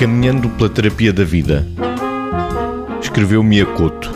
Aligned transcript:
Caminhando 0.00 0.48
pela 0.48 0.70
terapia 0.70 1.12
da 1.12 1.24
vida, 1.24 1.68
escreveu 3.02 3.42
Miyakoto, 3.42 4.10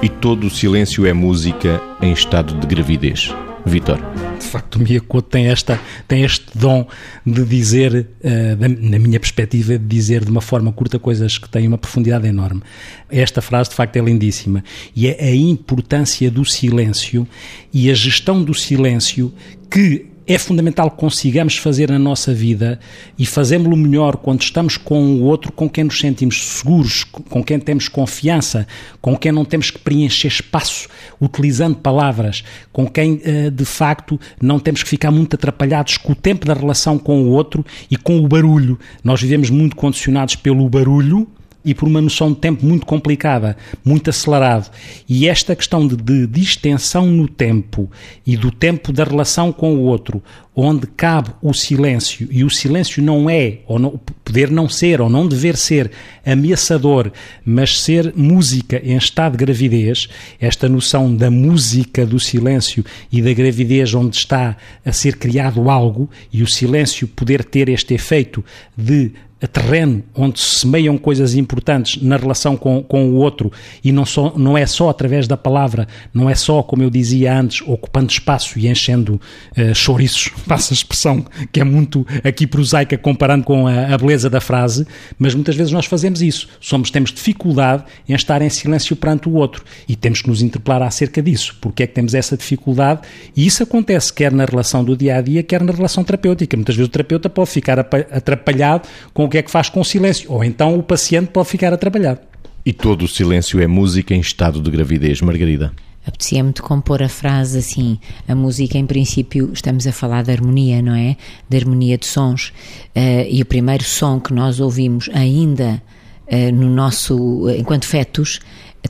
e 0.00 0.08
todo 0.08 0.46
o 0.46 0.50
silêncio 0.50 1.04
é 1.04 1.12
música 1.12 1.82
em 2.00 2.12
estado 2.12 2.54
de 2.60 2.64
gravidez. 2.68 3.34
Vitor. 3.66 3.98
De 4.38 4.46
facto, 4.46 4.76
o 4.76 4.78
Miyakoto 4.78 5.28
tem, 5.28 5.48
esta, 5.48 5.80
tem 6.06 6.22
este 6.22 6.46
dom 6.54 6.86
de 7.26 7.44
dizer, 7.44 8.06
uh, 8.22 8.80
na 8.88 8.96
minha 9.00 9.18
perspectiva, 9.18 9.76
de 9.76 9.84
dizer 9.84 10.24
de 10.24 10.30
uma 10.30 10.40
forma 10.40 10.70
curta 10.72 11.00
coisas 11.00 11.36
que 11.36 11.48
têm 11.48 11.66
uma 11.66 11.78
profundidade 11.78 12.28
enorme. 12.28 12.62
Esta 13.10 13.42
frase, 13.42 13.70
de 13.70 13.74
facto, 13.74 13.96
é 13.96 14.00
lindíssima. 14.02 14.62
E 14.94 15.08
é 15.08 15.16
a 15.20 15.34
importância 15.34 16.30
do 16.30 16.44
silêncio 16.44 17.26
e 17.72 17.90
a 17.90 17.94
gestão 17.94 18.40
do 18.40 18.54
silêncio 18.54 19.34
que 19.68 20.13
é 20.26 20.38
fundamental 20.38 20.90
que 20.90 20.96
consigamos 20.96 21.56
fazer 21.58 21.90
na 21.90 21.98
nossa 21.98 22.32
vida 22.32 22.78
e 23.18 23.26
fazemos-lo 23.26 23.76
melhor 23.76 24.16
quando 24.16 24.40
estamos 24.40 24.76
com 24.76 25.16
o 25.16 25.22
outro 25.22 25.52
com 25.52 25.68
quem 25.68 25.84
nos 25.84 25.98
sentimos 25.98 26.42
seguros, 26.42 27.04
com 27.04 27.44
quem 27.44 27.60
temos 27.60 27.88
confiança, 27.88 28.66
com 29.00 29.16
quem 29.16 29.32
não 29.32 29.44
temos 29.44 29.70
que 29.70 29.78
preencher 29.78 30.28
espaço 30.28 30.88
utilizando 31.20 31.76
palavras, 31.76 32.42
com 32.72 32.86
quem 32.86 33.20
eh, 33.22 33.50
de 33.50 33.64
facto 33.64 34.18
não 34.40 34.58
temos 34.58 34.82
que 34.82 34.88
ficar 34.88 35.10
muito 35.10 35.34
atrapalhados 35.34 35.98
com 35.98 36.12
o 36.12 36.16
tempo 36.16 36.46
da 36.46 36.54
relação 36.54 36.98
com 36.98 37.22
o 37.22 37.28
outro 37.28 37.64
e 37.90 37.96
com 37.96 38.18
o 38.18 38.26
barulho. 38.26 38.78
Nós 39.02 39.20
vivemos 39.20 39.50
muito 39.50 39.76
condicionados 39.76 40.36
pelo 40.36 40.68
barulho 40.68 41.28
e 41.64 41.74
por 41.74 41.88
uma 41.88 42.00
noção 42.00 42.32
de 42.32 42.38
tempo 42.38 42.64
muito 42.64 42.84
complicada, 42.84 43.56
muito 43.84 44.10
acelerado. 44.10 44.70
E 45.08 45.28
esta 45.28 45.56
questão 45.56 45.86
de, 45.86 46.26
de, 46.26 46.40
extensão 46.40 47.06
no 47.06 47.26
tempo 47.26 47.90
e 48.26 48.36
do 48.36 48.50
tempo 48.50 48.92
da 48.92 49.04
relação 49.04 49.50
com 49.52 49.74
o 49.74 49.82
outro, 49.82 50.22
onde 50.54 50.86
cabe 50.86 51.30
o 51.42 51.52
silêncio, 51.52 52.28
e 52.30 52.44
o 52.44 52.50
silêncio 52.50 53.02
não 53.02 53.28
é, 53.28 53.58
ou 53.66 53.78
não, 53.78 54.00
poder 54.24 54.50
não 54.50 54.68
ser, 54.68 55.00
ou 55.00 55.08
não 55.08 55.26
dever 55.26 55.56
ser 55.56 55.90
ameaçador, 56.24 57.10
mas 57.44 57.80
ser 57.80 58.12
música 58.14 58.80
em 58.84 58.96
estado 58.96 59.32
de 59.32 59.38
gravidez, 59.38 60.08
esta 60.40 60.68
noção 60.68 61.14
da 61.14 61.30
música 61.30 62.06
do 62.06 62.20
silêncio 62.20 62.84
e 63.10 63.20
da 63.20 63.32
gravidez 63.32 63.94
onde 63.94 64.16
está 64.16 64.56
a 64.84 64.92
ser 64.92 65.16
criado 65.16 65.68
algo, 65.68 66.08
e 66.32 66.42
o 66.42 66.46
silêncio 66.46 67.08
poder 67.08 67.42
ter 67.42 67.68
este 67.68 67.94
efeito 67.94 68.44
de 68.76 69.12
terreno 69.46 70.02
onde 70.14 70.40
se 70.40 70.60
semeiam 70.60 70.96
coisas 70.96 71.34
importantes 71.34 72.02
na 72.02 72.16
relação 72.16 72.56
com, 72.56 72.82
com 72.82 73.10
o 73.10 73.14
outro 73.14 73.52
e 73.82 73.92
não, 73.92 74.06
só, 74.06 74.32
não 74.36 74.56
é 74.56 74.66
só 74.66 74.88
através 74.88 75.26
da 75.28 75.36
palavra, 75.36 75.86
não 76.12 76.28
é 76.30 76.34
só, 76.34 76.62
como 76.62 76.82
eu 76.82 76.90
dizia 76.90 77.38
antes, 77.38 77.66
ocupando 77.66 78.10
espaço 78.10 78.58
e 78.58 78.68
enchendo 78.68 79.20
uh, 79.56 79.74
chouriços, 79.74 80.30
passa 80.46 80.72
a 80.72 80.76
expressão 80.76 81.24
que 81.52 81.60
é 81.60 81.64
muito 81.64 82.06
aqui 82.22 82.46
prosaica 82.46 82.96
comparando 82.96 83.44
com 83.44 83.66
a, 83.66 83.94
a, 83.94 83.98
beleza 83.98 84.30
da 84.30 84.40
frase, 84.40 84.86
mas 85.18 85.34
muitas 85.34 85.56
vezes 85.56 85.72
nós 85.72 85.86
fazemos 85.86 86.22
isso. 86.22 86.48
Somos, 86.60 86.90
temos 86.90 87.12
dificuldade 87.12 87.84
em 88.08 88.14
estar 88.14 88.40
em 88.42 88.48
silêncio 88.48 88.96
perante 88.96 89.28
o 89.28 89.34
outro 89.34 89.64
e 89.88 89.96
temos 89.96 90.22
que 90.22 90.28
nos 90.28 90.42
interpelar 90.42 90.82
acerca 90.82 91.22
disso. 91.22 91.56
Porque 91.60 91.82
é 91.82 91.86
que 91.86 91.94
temos 91.94 92.14
essa 92.14 92.36
dificuldade? 92.36 93.00
E 93.36 93.46
isso 93.46 93.62
acontece 93.62 94.12
quer 94.12 94.32
na 94.32 94.44
relação 94.44 94.84
do 94.84 94.96
dia 94.96 95.16
a 95.16 95.20
dia, 95.20 95.42
quer 95.42 95.62
na 95.62 95.72
relação 95.72 96.04
terapêutica. 96.04 96.56
Muitas 96.56 96.76
vezes 96.76 96.88
o 96.88 96.92
terapeuta 96.92 97.28
pode 97.28 97.50
ficar 97.50 97.78
atrapalhado 97.78 98.88
com 99.12 99.24
o 99.24 99.28
que 99.34 99.38
é 99.38 99.42
que 99.42 99.50
faz 99.50 99.68
com 99.68 99.80
o 99.80 99.84
silêncio, 99.84 100.30
ou 100.30 100.44
então 100.44 100.78
o 100.78 100.82
paciente 100.82 101.30
pode 101.32 101.48
ficar 101.48 101.72
atrapalhado. 101.72 102.20
E 102.64 102.72
todo 102.72 103.04
o 103.04 103.08
silêncio 103.08 103.60
é 103.60 103.66
música 103.66 104.14
em 104.14 104.20
estado 104.20 104.62
de 104.62 104.70
gravidez, 104.70 105.20
Margarida? 105.20 105.72
Apetecia-me 106.06 106.52
de 106.52 106.62
compor 106.62 107.02
a 107.02 107.08
frase 107.08 107.58
assim: 107.58 107.98
a 108.28 108.34
música, 108.36 108.78
em 108.78 108.86
princípio, 108.86 109.50
estamos 109.52 109.88
a 109.88 109.92
falar 109.92 110.22
de 110.22 110.30
harmonia, 110.30 110.80
não 110.80 110.94
é? 110.94 111.16
De 111.48 111.56
harmonia 111.56 111.98
de 111.98 112.06
sons. 112.06 112.52
Uh, 112.94 113.26
e 113.28 113.42
o 113.42 113.46
primeiro 113.46 113.82
som 113.82 114.20
que 114.20 114.32
nós 114.32 114.60
ouvimos 114.60 115.10
ainda 115.12 115.82
uh, 116.28 116.54
no 116.54 116.70
nosso, 116.70 117.50
enquanto 117.58 117.86
fetos, 117.86 118.38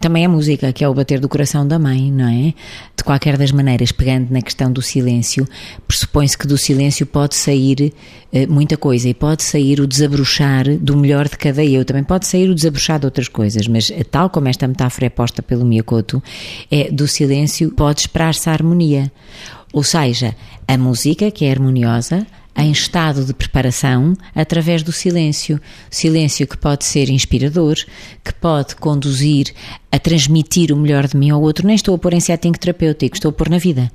também 0.00 0.24
a 0.24 0.28
música, 0.28 0.72
que 0.72 0.82
é 0.82 0.88
o 0.88 0.94
bater 0.94 1.20
do 1.20 1.28
coração 1.28 1.66
da 1.66 1.78
mãe, 1.78 2.10
não 2.10 2.28
é? 2.28 2.54
De 2.96 3.04
qualquer 3.04 3.36
das 3.36 3.52
maneiras, 3.52 3.92
pegando 3.92 4.32
na 4.32 4.40
questão 4.42 4.72
do 4.72 4.82
silêncio, 4.82 5.46
pressupõe-se 6.12 6.36
que 6.36 6.46
do 6.46 6.58
silêncio 6.58 7.06
pode 7.06 7.34
sair 7.34 7.92
eh, 8.32 8.46
muita 8.46 8.76
coisa 8.76 9.08
e 9.08 9.14
pode 9.14 9.42
sair 9.42 9.80
o 9.80 9.86
desabrochar 9.86 10.76
do 10.76 10.96
melhor 10.96 11.28
de 11.28 11.36
cada 11.36 11.64
eu, 11.64 11.84
também 11.84 12.04
pode 12.04 12.26
sair 12.26 12.50
o 12.50 12.54
desabrochar 12.54 13.00
de 13.00 13.06
outras 13.06 13.28
coisas, 13.28 13.66
mas 13.66 13.90
eh, 13.90 14.04
tal 14.04 14.28
como 14.28 14.48
esta 14.48 14.68
metáfora 14.68 15.06
é 15.06 15.10
posta 15.10 15.42
pelo 15.42 15.64
Miyakoto, 15.64 16.22
é 16.70 16.90
do 16.90 17.08
silêncio 17.08 17.70
pode 17.72 18.02
esperar-se 18.02 18.48
a 18.48 18.52
harmonia. 18.52 19.10
Ou 19.72 19.82
seja, 19.82 20.36
a 20.68 20.76
música, 20.76 21.30
que 21.30 21.46
é 21.46 21.50
harmoniosa, 21.50 22.26
em 22.54 22.70
estado 22.70 23.24
de 23.24 23.32
preparação 23.32 24.14
através 24.34 24.82
do 24.82 24.92
silêncio. 24.92 25.58
Silêncio 25.90 26.46
que 26.46 26.58
pode 26.58 26.84
ser 26.84 27.08
inspirador, 27.08 27.76
que 28.22 28.34
pode 28.34 28.76
conduzir 28.76 29.54
a 29.92 29.98
transmitir 29.98 30.72
o 30.72 30.76
melhor 30.76 31.06
de 31.06 31.16
mim 31.16 31.28
ao 31.28 31.42
outro. 31.42 31.66
Nem 31.66 31.76
estou 31.76 31.94
a 31.94 31.98
pôr 31.98 32.14
em 32.14 32.20
setting 32.20 32.52
terapêutico, 32.52 33.14
estou 33.14 33.28
a 33.28 33.32
pôr 33.32 33.50
na 33.50 33.58
vida. 33.58 33.92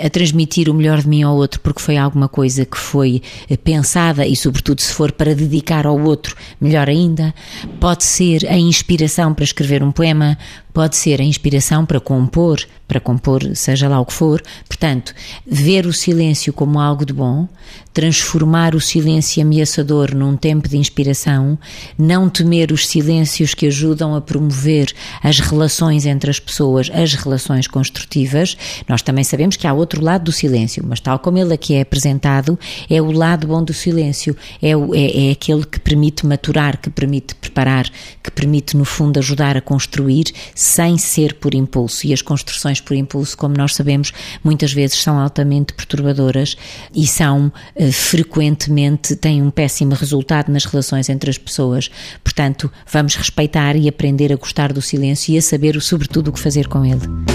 A 0.00 0.08
transmitir 0.08 0.70
o 0.70 0.74
melhor 0.74 1.02
de 1.02 1.08
mim 1.08 1.22
ao 1.24 1.34
outro 1.34 1.60
porque 1.60 1.82
foi 1.82 1.98
alguma 1.98 2.28
coisa 2.28 2.64
que 2.64 2.78
foi 2.78 3.20
eh, 3.50 3.56
pensada 3.56 4.24
e, 4.24 4.36
sobretudo, 4.36 4.80
se 4.80 4.94
for 4.94 5.10
para 5.10 5.34
dedicar 5.34 5.84
ao 5.84 6.00
outro, 6.00 6.36
melhor 6.60 6.88
ainda. 6.88 7.34
Pode 7.80 8.04
ser 8.04 8.46
a 8.48 8.56
inspiração 8.56 9.34
para 9.34 9.44
escrever 9.44 9.82
um 9.82 9.90
poema, 9.90 10.38
pode 10.72 10.96
ser 10.96 11.20
a 11.20 11.24
inspiração 11.24 11.84
para 11.84 12.00
compor, 12.00 12.60
para 12.88 13.00
compor 13.00 13.42
seja 13.54 13.88
lá 13.88 14.00
o 14.00 14.06
que 14.06 14.12
for. 14.12 14.42
Portanto, 14.66 15.14
ver 15.46 15.86
o 15.86 15.92
silêncio 15.92 16.52
como 16.52 16.80
algo 16.80 17.04
de 17.04 17.12
bom, 17.12 17.48
transformar 17.92 18.74
o 18.74 18.80
silêncio 18.80 19.42
ameaçador 19.42 20.14
num 20.14 20.36
tempo 20.36 20.68
de 20.68 20.78
inspiração, 20.78 21.58
não 21.98 22.28
temer 22.28 22.72
os 22.72 22.86
silêncios 22.86 23.54
que 23.54 23.66
ajudam 23.66 24.14
a 24.14 24.20
promover 24.20 24.92
as 25.32 25.38
relações 25.38 26.04
entre 26.04 26.30
as 26.30 26.38
pessoas, 26.38 26.90
as 26.92 27.14
relações 27.14 27.66
construtivas. 27.66 28.54
Nós 28.86 29.00
também 29.00 29.24
sabemos 29.24 29.56
que 29.56 29.66
há 29.66 29.72
outro 29.72 30.04
lado 30.04 30.24
do 30.24 30.32
silêncio, 30.32 30.84
mas 30.86 31.00
tal 31.00 31.18
como 31.18 31.38
ele 31.38 31.54
aqui 31.54 31.74
é 31.74 31.80
apresentado, 31.80 32.58
é 32.88 33.00
o 33.00 33.10
lado 33.10 33.46
bom 33.46 33.64
do 33.64 33.72
silêncio, 33.72 34.36
é, 34.60 34.76
o, 34.76 34.94
é, 34.94 35.28
é 35.28 35.30
aquele 35.30 35.64
que 35.64 35.80
permite 35.80 36.26
maturar, 36.26 36.78
que 36.78 36.90
permite 36.90 37.34
preparar, 37.34 37.88
que 38.22 38.30
permite, 38.30 38.76
no 38.76 38.84
fundo, 38.84 39.18
ajudar 39.18 39.56
a 39.56 39.62
construir 39.62 40.26
sem 40.54 40.98
ser 40.98 41.34
por 41.34 41.54
impulso. 41.54 42.06
E 42.06 42.12
as 42.12 42.20
construções 42.20 42.78
por 42.78 42.94
impulso, 42.94 43.34
como 43.36 43.56
nós 43.56 43.74
sabemos, 43.74 44.12
muitas 44.44 44.72
vezes 44.72 45.02
são 45.02 45.18
altamente 45.18 45.72
perturbadoras 45.72 46.56
e 46.94 47.06
são 47.06 47.50
eh, 47.74 47.90
frequentemente 47.90 49.16
têm 49.16 49.40
um 49.40 49.50
péssimo 49.50 49.94
resultado 49.94 50.52
nas 50.52 50.66
relações 50.66 51.08
entre 51.08 51.30
as 51.30 51.38
pessoas. 51.38 51.90
Portanto, 52.22 52.70
vamos 52.90 53.14
respeitar 53.14 53.76
e 53.76 53.88
aprender 53.88 54.30
a 54.30 54.36
gostar 54.36 54.74
do 54.74 54.82
silêncio 54.82 55.21
e 55.28 55.38
a 55.38 55.42
saber, 55.42 55.80
sobretudo, 55.80 56.28
o 56.28 56.32
que 56.32 56.40
fazer 56.40 56.68
com 56.68 56.84
ele. 56.84 57.31